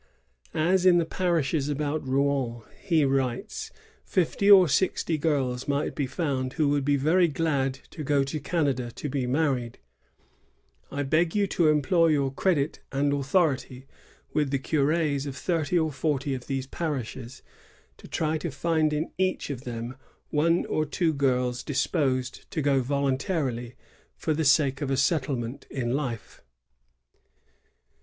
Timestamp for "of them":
19.51-19.97